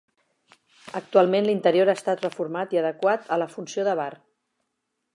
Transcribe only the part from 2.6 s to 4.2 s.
i adequat a la funció de bar.